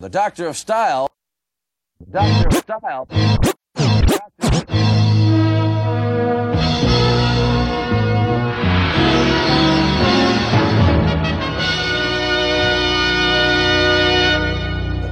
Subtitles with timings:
[0.00, 1.08] The Doctor of Style.
[2.10, 3.04] Doctor of Style.
[3.04, 3.58] The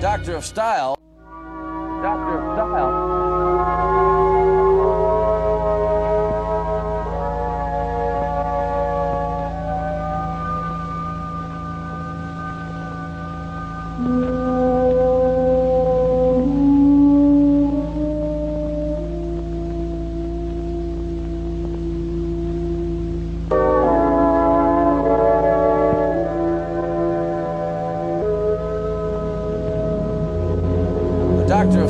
[0.01, 0.97] Doctor of Style.
[2.03, 3.08] Doctor of Style.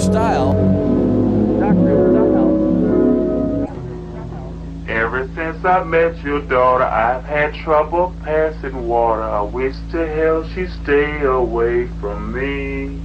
[0.08, 0.54] Style.
[4.88, 9.22] Ever since I met your daughter, I've had trouble passing water.
[9.22, 12.98] I wish to hell she'd stay away from me.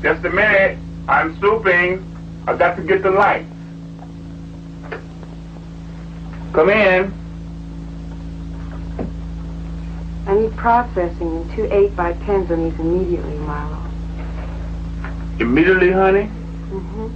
[0.00, 0.78] Just a minute.
[1.08, 2.04] I'm souping.
[2.46, 3.50] I've got to get the lights.
[6.52, 7.21] Come in.
[10.62, 13.82] Processing and two 8 by 10s on these immediately, Milo.
[15.40, 16.30] Immediately, honey.
[16.70, 17.08] Mm-hmm.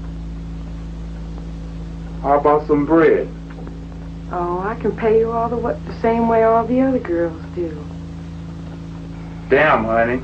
[2.22, 3.28] How about some bread?
[4.32, 7.40] Oh, I can pay you all the, wa- the same way all the other girls
[7.54, 7.68] do.
[9.48, 10.20] Damn, honey.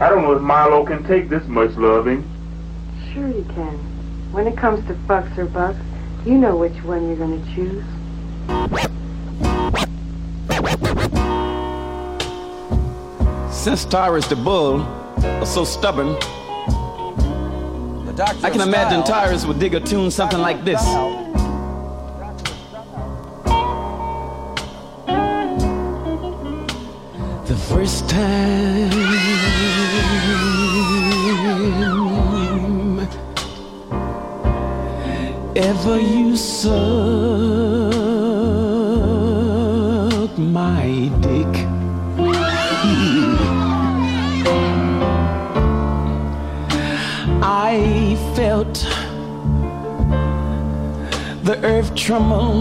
[0.00, 2.24] I don't know if Milo can take this much loving.
[3.12, 3.76] Sure you can.
[4.32, 5.78] When it comes to fucks or bucks,
[6.24, 7.84] you know which one you're gonna choose.
[13.62, 14.78] Since Tyrus the bull
[15.38, 16.16] was so stubborn,
[18.42, 19.04] I can imagine.
[19.04, 20.82] Tyrus would dig a tune something like this.
[27.46, 28.90] The first time
[35.54, 37.61] ever you sucked
[51.64, 52.60] earth tremble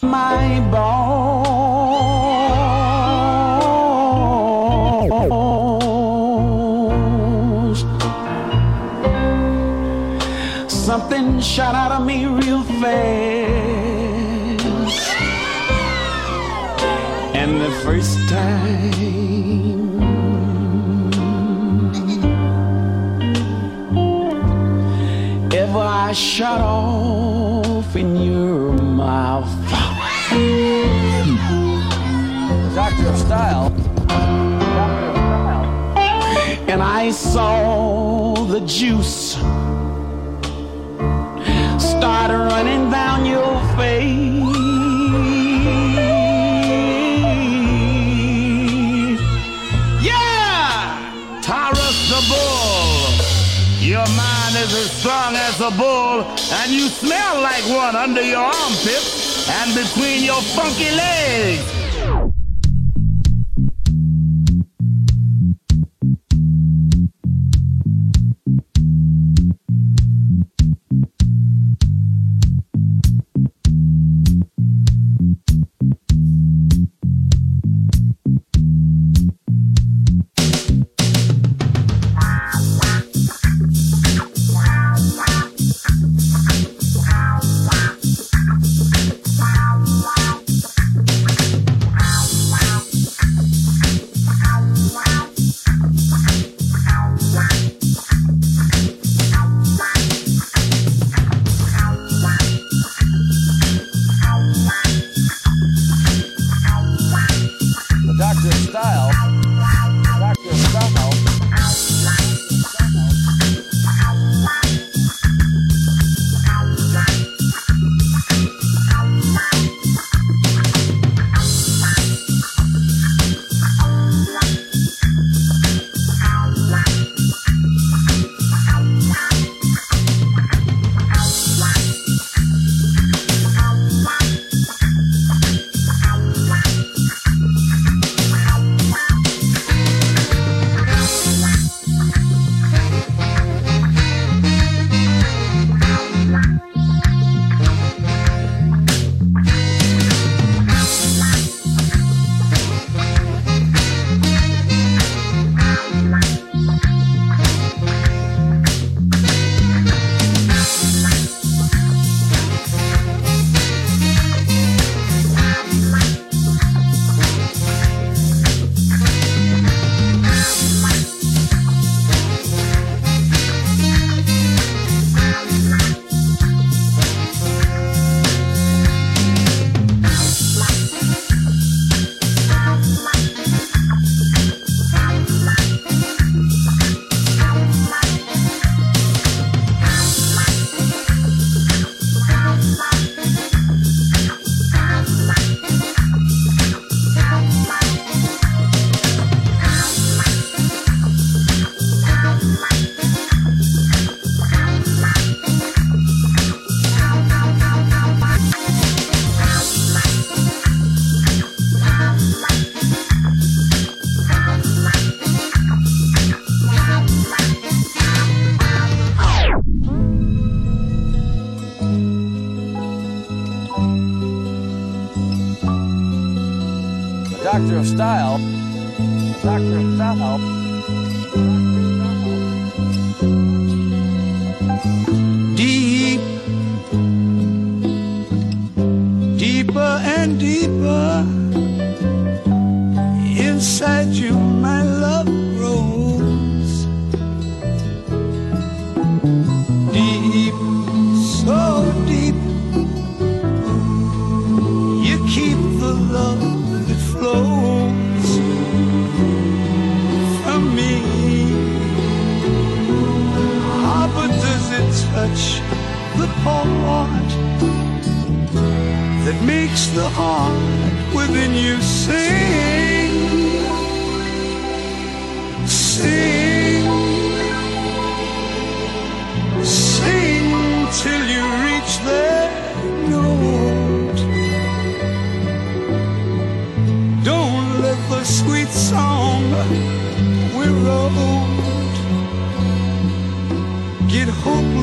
[0.00, 1.56] my bones.
[10.68, 13.06] Something shot out of me real fast.
[17.34, 20.02] And the first time
[25.52, 27.05] ever I shot off
[33.26, 33.72] Style.
[36.68, 39.34] And I saw the juice
[41.82, 44.46] start running down your face.
[50.00, 51.40] Yeah!
[51.42, 53.10] Tyrus the bull.
[53.80, 56.22] Your mind is as strong as a bull,
[56.62, 61.75] and you smell like one under your armpits and between your funky legs.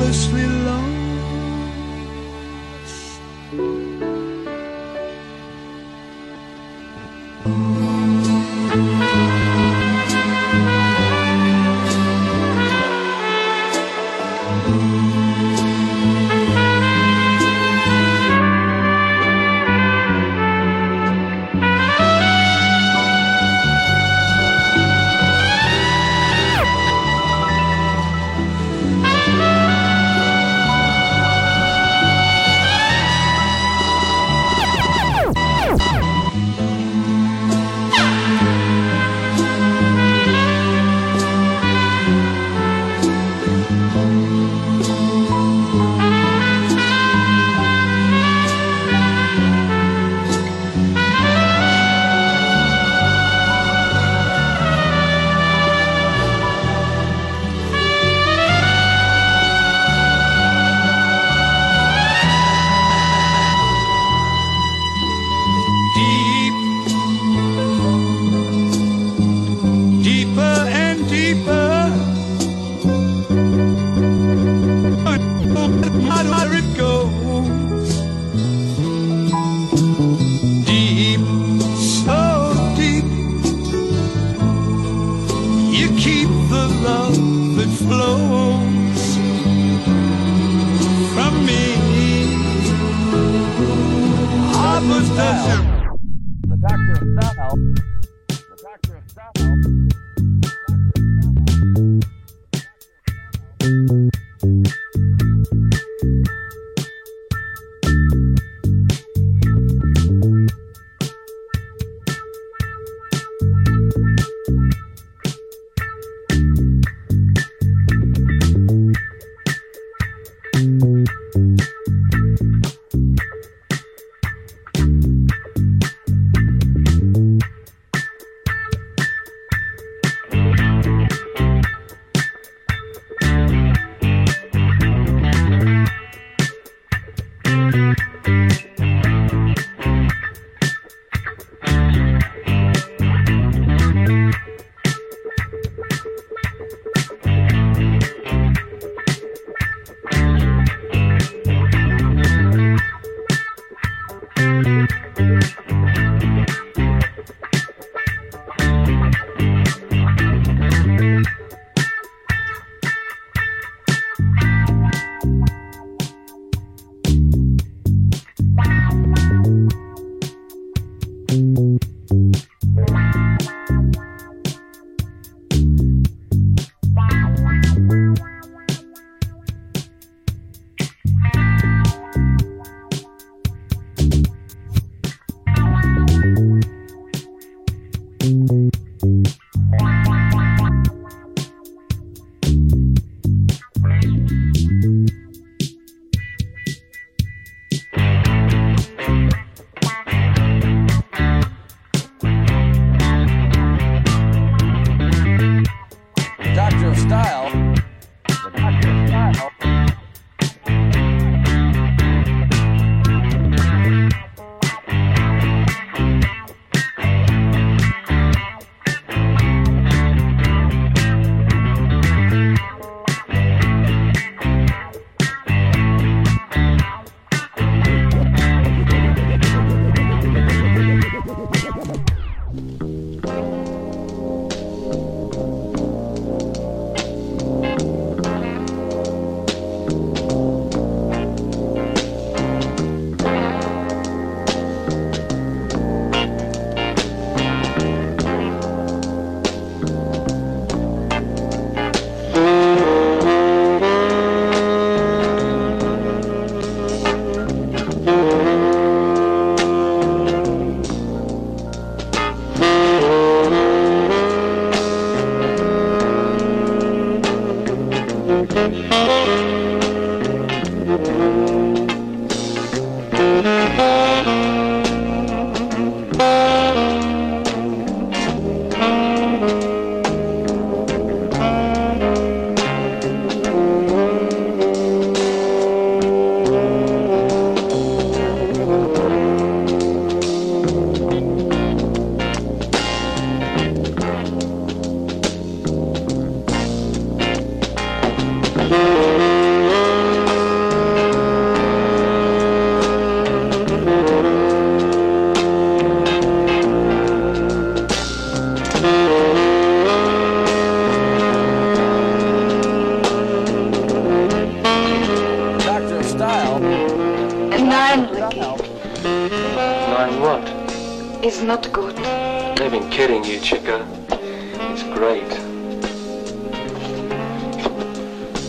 [0.04, 0.93] Hopelessly lost.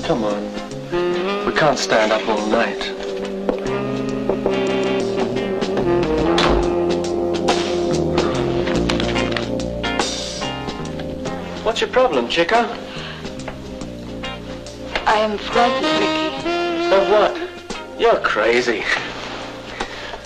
[0.06, 1.46] Come on.
[1.48, 2.92] We can't stand up all night.
[11.66, 12.70] What's your problem, Chica?
[15.08, 16.94] I am frightened, Ricky.
[16.94, 18.00] Of what?
[18.00, 18.84] You're crazy.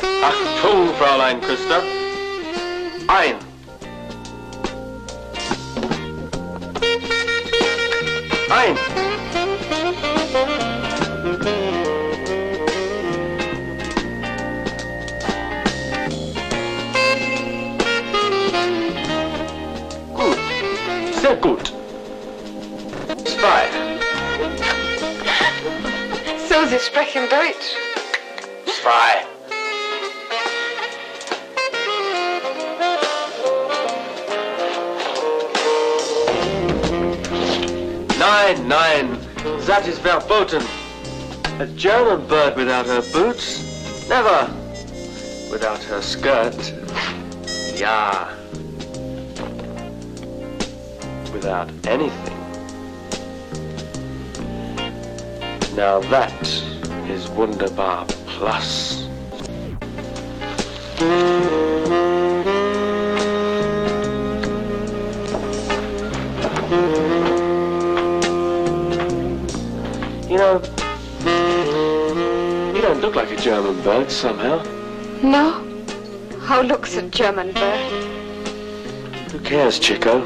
[0.02, 1.40] Achtung, Fräulein.
[1.40, 1.86] Ein.
[3.08, 3.49] Ein.
[42.10, 44.10] A bird without her boots?
[44.10, 44.52] Never.
[45.52, 46.74] Without her skirt?
[47.76, 48.36] Yeah.
[51.32, 52.40] Without anything.
[55.76, 56.42] Now that
[57.08, 59.08] is Wunderbar Plus.
[61.00, 61.39] You
[73.70, 74.64] German bird somehow.
[75.22, 75.64] No?
[76.42, 77.92] How looks a German bird?
[79.32, 80.22] Who cares, Chico?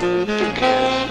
[0.00, 1.08] Who cares?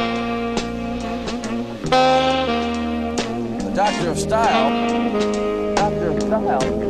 [3.63, 5.75] The Doctor of Style.
[5.75, 6.86] Doctor of Style.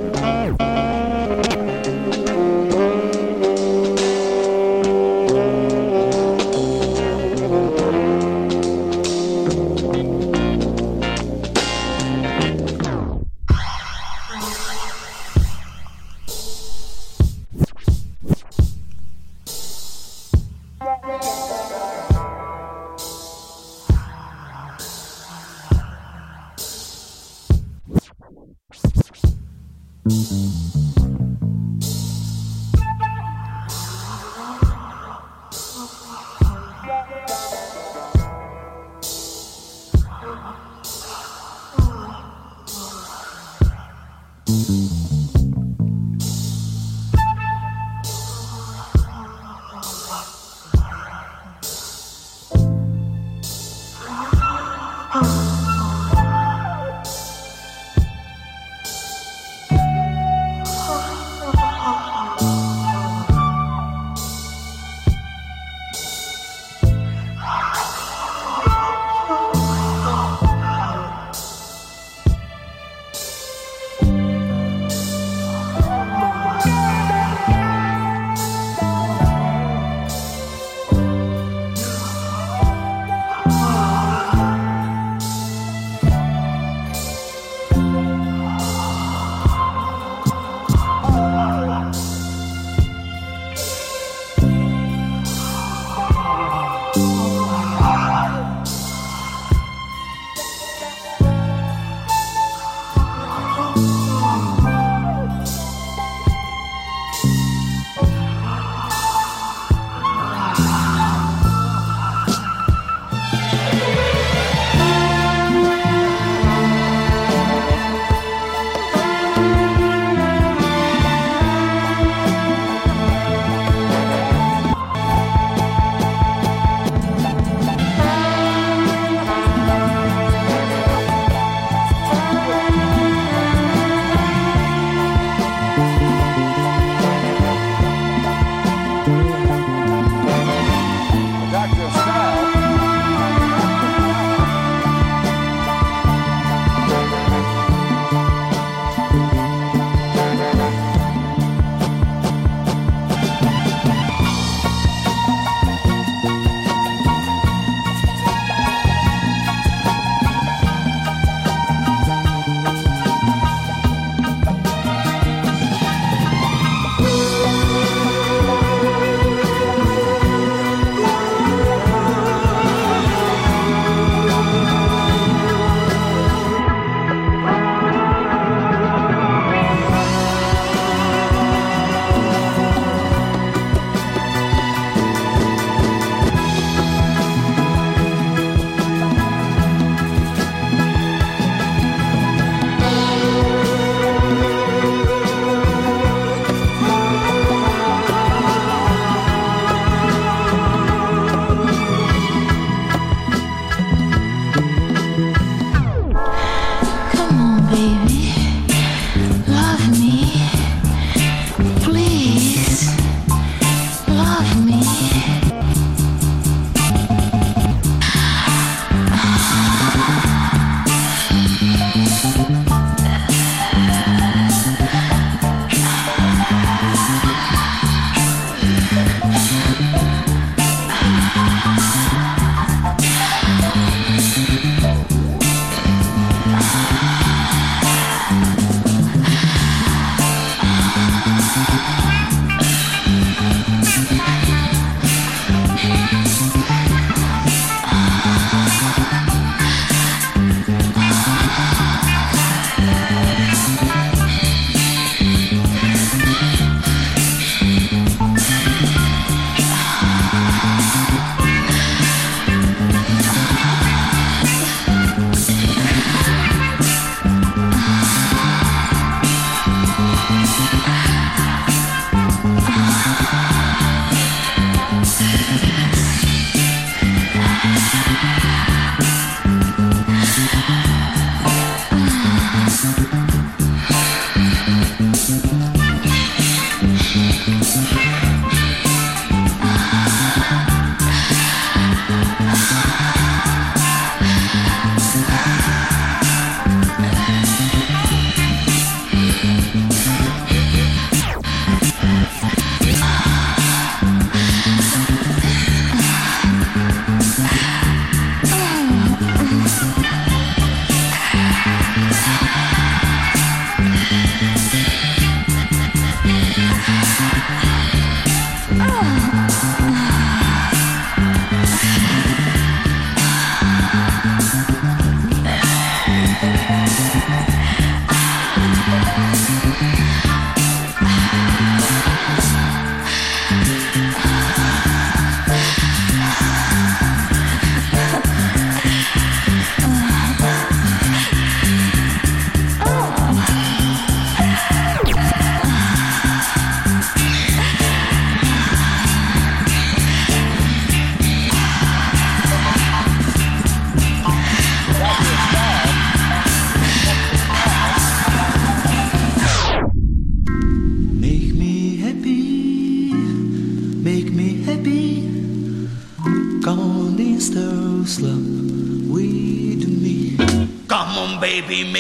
[110.60, 110.87] Wow.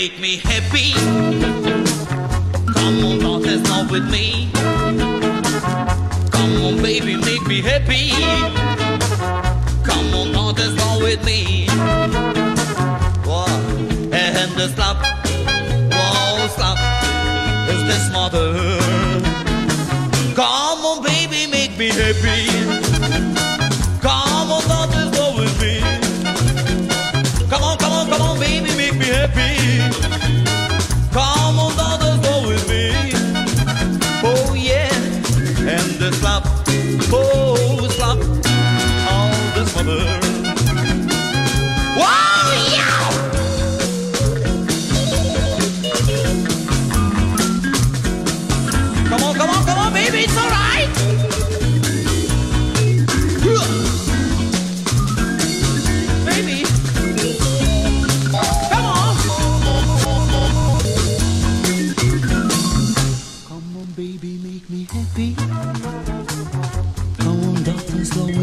[0.07, 0.46] Make me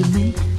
[0.05, 0.54] with me.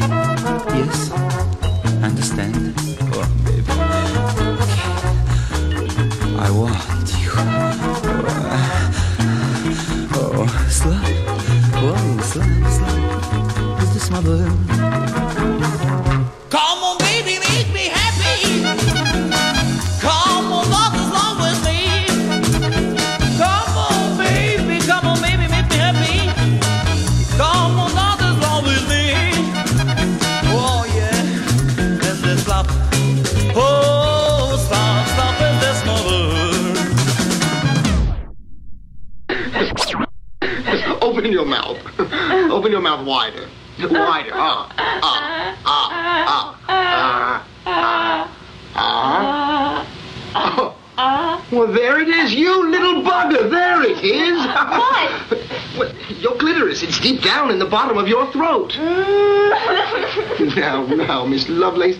[61.36, 61.98] Miss Lovelace.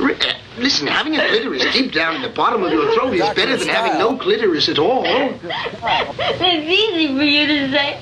[0.00, 0.08] Uh,
[0.56, 3.68] Listen, having a clitoris deep down in the bottom of your throat is better than
[3.68, 5.02] having no clitoris at all.
[5.02, 8.00] That's easy for you to say.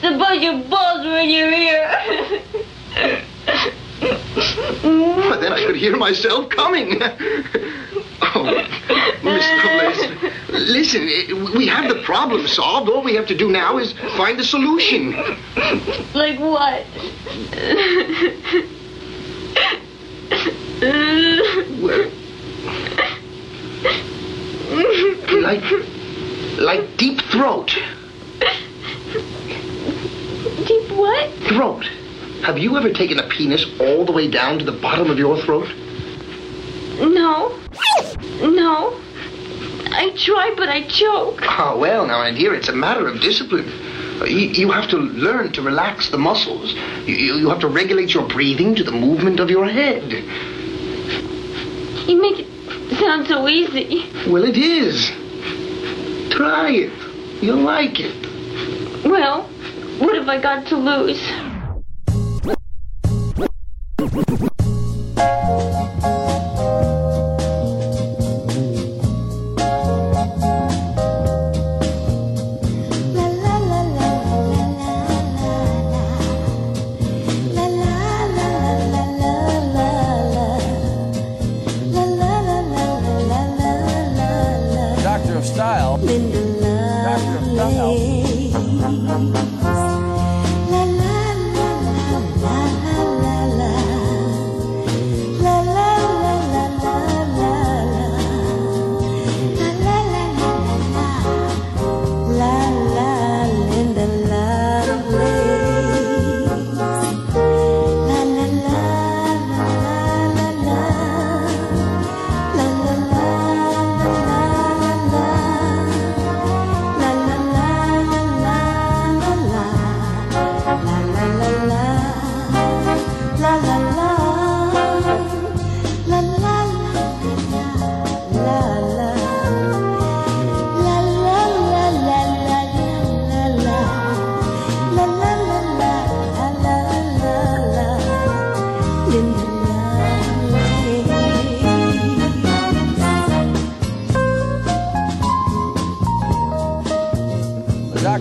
[0.00, 2.42] Suppose your balls were in your ear.
[4.82, 7.00] But then I could hear myself coming.
[7.00, 8.66] oh,
[9.22, 12.90] Miss Lovelace, listen, eh, we have the problem solved.
[12.90, 15.12] All we have to do now is find the solution.
[16.14, 16.84] like what?
[24.72, 25.62] Well, like,
[26.58, 27.78] like deep throat.
[30.66, 31.30] Deep what?
[31.48, 31.88] Throat.
[33.02, 35.66] Taken a penis all the way down to the bottom of your throat?
[37.00, 37.48] No.
[38.40, 38.92] No.
[39.90, 41.40] I try, but I choke.
[41.42, 43.68] Ah, well, now, and here it's a matter of discipline.
[44.20, 46.74] Uh, You, you have to learn to relax the muscles.
[47.04, 50.04] You, you you have to regulate your breathing to the movement of your head.
[52.08, 52.46] You make it
[53.00, 54.06] sound so easy.
[54.30, 55.10] Well, it is.
[56.30, 56.92] Try it.
[57.42, 58.14] You'll like it.
[59.04, 59.42] Well,
[59.98, 61.20] what have I got to lose?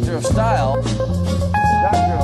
[0.02, 0.82] doctor of style.
[1.84, 2.20] Doctor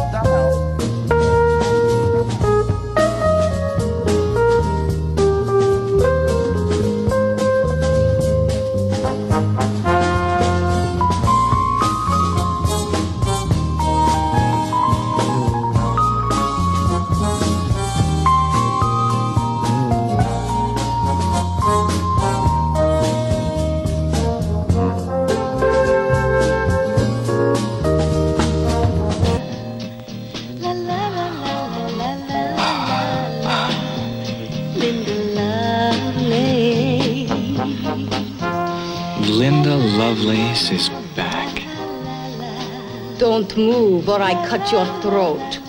[43.57, 45.59] move or I cut your throat.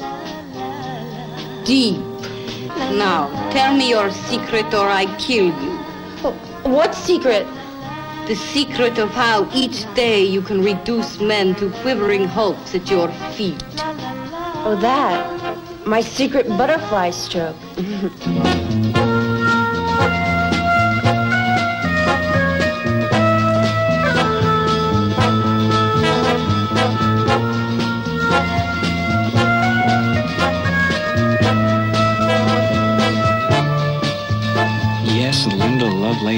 [1.64, 1.98] Deep.
[2.92, 5.78] Now, tell me your secret or I kill you.
[6.70, 7.46] What secret?
[8.26, 13.08] The secret of how each day you can reduce men to quivering hulks at your
[13.32, 13.62] feet.
[14.64, 15.86] Oh, that.
[15.86, 17.56] My secret butterfly stroke.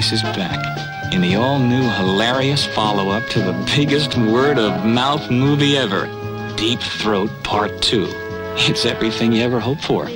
[0.00, 4.86] Lovelace is back in the all new hilarious follow up to the biggest word of
[4.86, 6.06] mouth movie ever
[6.56, 8.06] Deep Throat Part 2.
[8.56, 10.08] It's everything you ever hoped for.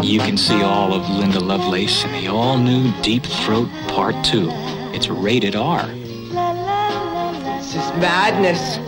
[0.00, 4.48] You can see all of Linda Lovelace in the all new Deep Throat Part 2.
[4.92, 5.86] It's rated R.
[5.86, 8.78] This is madness.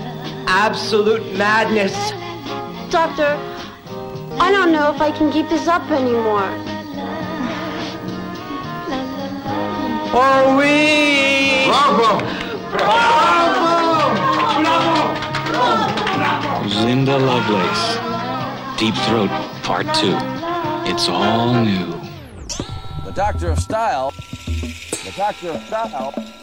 [0.49, 1.95] Absolute madness.
[2.91, 3.39] Doctor,
[4.41, 6.74] I don't know if I can keep this up anymore.
[10.17, 11.65] Are we?
[11.67, 12.25] Bravo!
[16.85, 18.79] Linda Lovelace.
[18.79, 19.31] Deep Throat
[19.65, 20.17] Part 2.
[20.89, 22.01] It's all new.
[23.05, 24.13] The Doctor of Style.
[24.13, 26.34] The Doctor of Style.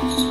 [0.00, 0.29] Style.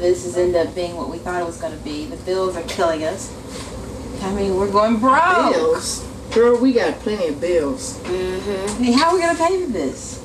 [0.00, 2.06] Of this has ended up being what we thought it was going to be.
[2.06, 3.30] The bills are killing us.
[4.22, 5.52] I mean, we're going broke.
[5.52, 6.06] Bills?
[6.32, 7.98] Girl, we got plenty of bills.
[8.04, 8.82] Mm-hmm.
[8.84, 10.24] Hey, how are we going to pay for this?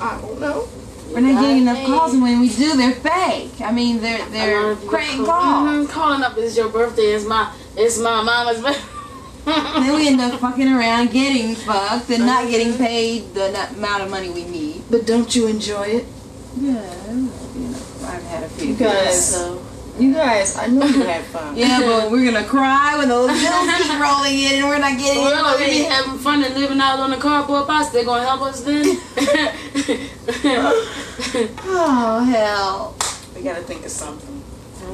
[0.00, 0.68] I don't know.
[1.10, 3.60] We're not getting enough calls, and when we do, they're fake.
[3.60, 5.86] I mean, they're they're crank calls.
[5.86, 8.80] Mhm, Calling up, is your birthday, it's my, it's my mama's birthday.
[9.44, 14.10] then we end up fucking around, getting fucked, and not getting paid the amount of
[14.10, 14.82] money we need.
[14.90, 16.06] But don't you enjoy it?
[16.62, 18.68] Yeah, you know, I've had a few.
[18.68, 19.36] You guys,
[19.98, 21.56] you guys, I know you had fun.
[21.56, 25.24] Yeah, but we're gonna cry when those bills keep rolling in and we're not getting
[25.24, 27.88] Well, any we be having fun and living out on the cardboard box.
[27.90, 28.84] They're gonna help us then.
[31.64, 32.94] Oh hell!
[33.34, 34.44] We gotta think of something.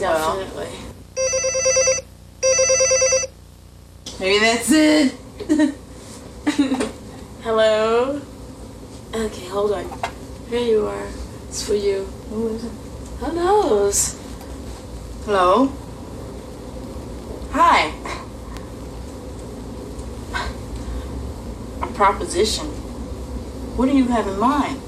[0.00, 0.68] Definitely.
[4.20, 5.14] Maybe that's it.
[7.42, 8.22] Hello.
[9.14, 9.86] Okay, hold on.
[10.48, 11.06] Here you are.
[11.58, 12.04] It's for you.
[12.30, 12.70] Who is it?
[13.18, 14.16] Who knows?
[15.24, 15.72] Hello?
[17.50, 17.92] Hi.
[21.82, 22.66] A proposition.
[23.76, 24.80] What do you have in mind?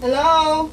[0.00, 0.68] Hello?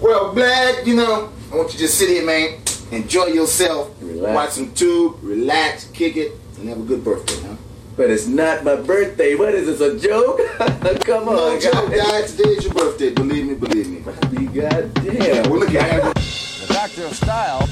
[0.00, 2.60] Well, Black, you know, I want you to just sit here, man.
[2.92, 3.90] Enjoy yourself.
[4.00, 4.34] Relax.
[4.34, 7.56] Watch some tube, relax, kick it, and have a good birthday, huh?
[7.96, 9.34] But it's not my birthday.
[9.34, 10.40] What is this, a joke?
[11.04, 12.10] Come on, No joke, guys.
[12.10, 12.36] guys.
[12.36, 13.10] Today is your birthday.
[13.10, 13.98] Believe me, believe me.
[14.00, 15.16] God damn.
[15.16, 16.66] Yeah, well, look at it.
[16.66, 17.68] The Doctor of Style.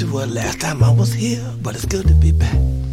[0.00, 2.87] you were last time I was here, but it's good to be back.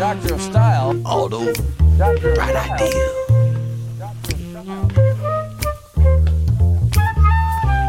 [0.00, 0.98] Doctor of Style.
[1.04, 1.60] All those
[1.98, 3.12] bright ideas.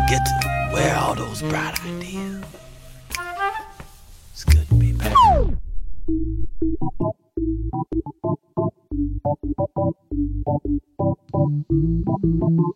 [0.09, 0.33] Get to
[0.73, 2.43] where all those bright ideas.
[4.33, 5.15] It's good to be back.
[11.31, 12.75] Thank.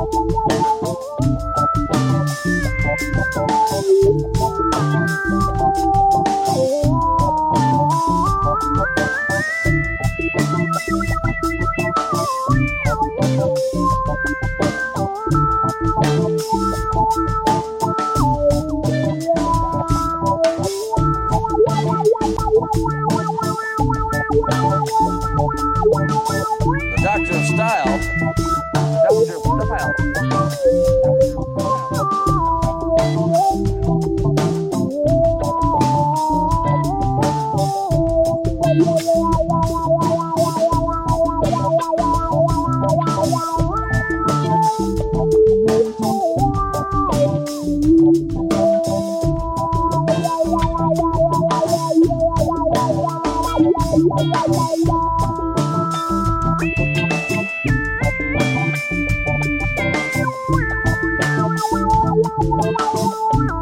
[4.03, 5.50] Música
[62.41, 63.60] Música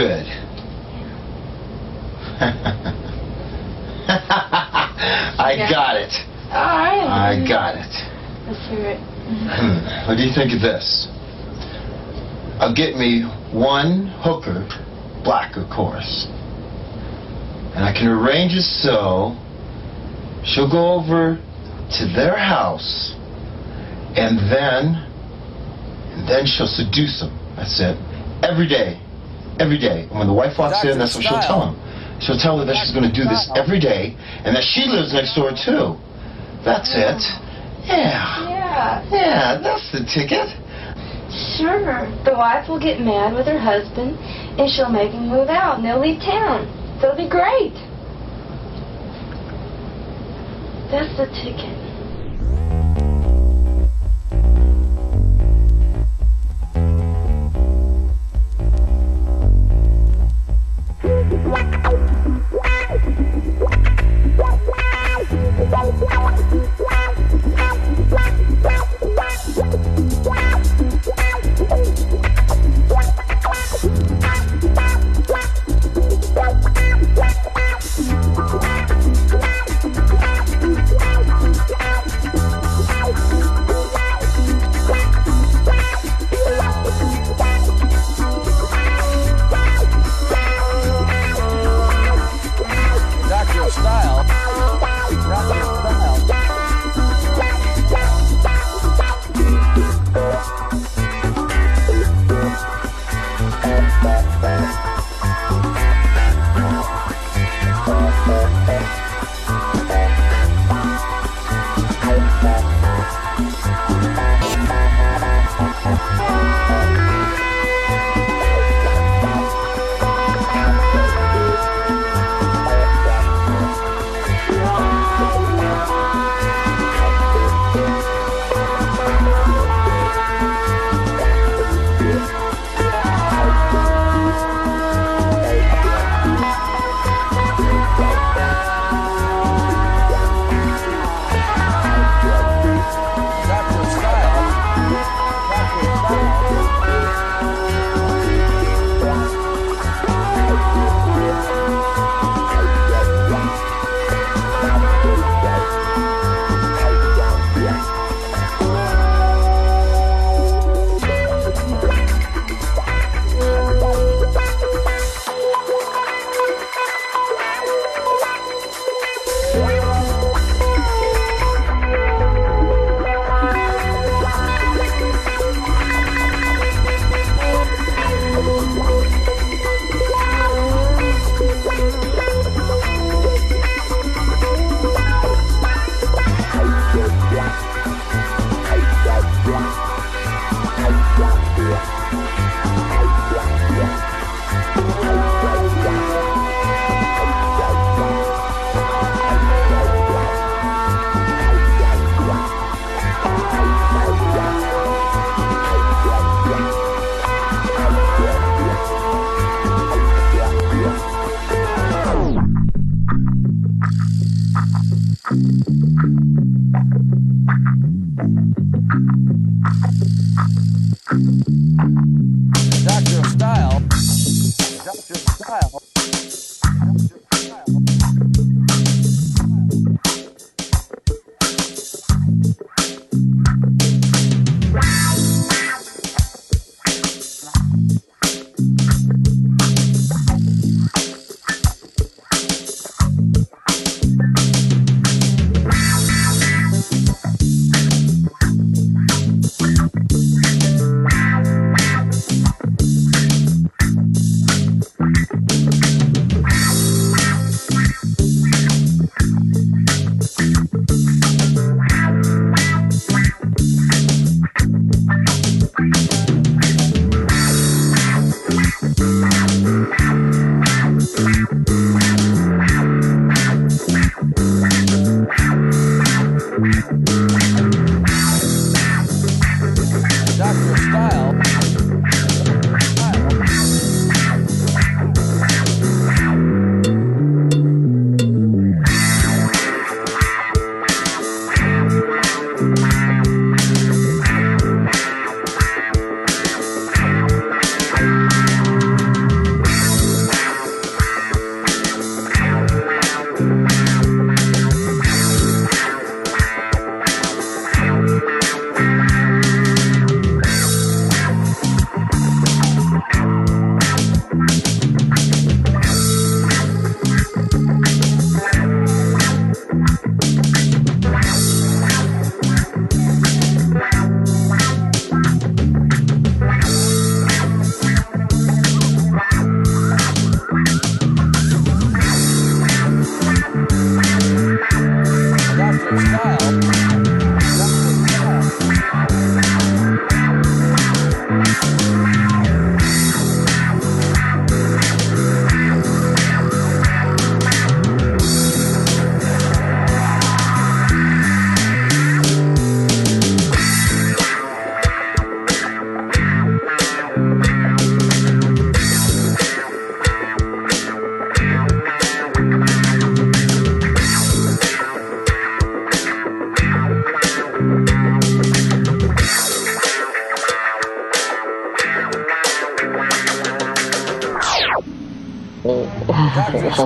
[0.00, 0.26] good.
[4.08, 5.70] I Yeah.
[5.70, 6.12] got it.
[6.50, 7.36] All right.
[7.36, 7.92] I got it.
[8.48, 8.98] Let's hear it.
[9.00, 11.06] Hmm, What do you think of this?
[12.58, 13.22] I'll get me
[13.52, 14.66] one hooker,
[15.24, 16.26] black of course.
[17.74, 19.36] And I can arrange it so
[20.44, 21.36] she'll go over
[21.98, 23.14] to their house
[24.16, 25.06] and then
[26.14, 27.30] and then she'll seduce them.
[27.56, 27.96] That's it.
[28.42, 29.00] Every day.
[29.60, 30.08] Every day.
[30.08, 31.76] And when the wife walks in, that's what she'll tell him.
[32.20, 35.12] She'll tell her that she's going to do this every day and that she lives
[35.12, 36.00] next door too.
[36.64, 37.20] That's it.
[37.84, 38.48] Yeah.
[38.48, 39.04] Yeah.
[39.12, 40.48] Yeah, that's the ticket.
[41.56, 42.08] Sure.
[42.24, 44.18] The wife will get mad with her husband,
[44.58, 46.66] and she'll make him move out, and they'll leave town.
[47.00, 47.76] That'll be great.
[50.90, 51.76] That's the ticket.
[65.30, 66.79] Thank you.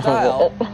[0.00, 0.73] 好好好。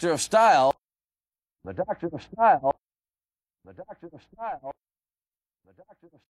[0.00, 0.74] Doctor of Style.
[1.62, 2.74] The Doctor of Style.
[3.66, 4.72] The Doctor of Style.
[5.66, 6.18] The Doctor of